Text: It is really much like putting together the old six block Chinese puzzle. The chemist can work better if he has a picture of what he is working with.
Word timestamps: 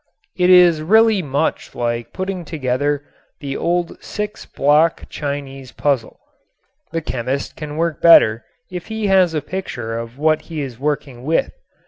It 0.35 0.49
is 0.49 0.81
really 0.81 1.21
much 1.21 1.75
like 1.75 2.11
putting 2.11 2.43
together 2.43 3.03
the 3.39 3.55
old 3.55 4.01
six 4.03 4.47
block 4.47 5.03
Chinese 5.09 5.71
puzzle. 5.71 6.19
The 6.91 7.01
chemist 7.01 7.55
can 7.55 7.77
work 7.77 8.01
better 8.01 8.43
if 8.71 8.87
he 8.87 9.05
has 9.13 9.35
a 9.35 9.41
picture 9.43 9.95
of 9.99 10.17
what 10.17 10.41
he 10.49 10.59
is 10.61 10.79
working 10.79 11.21
with. 11.23 11.51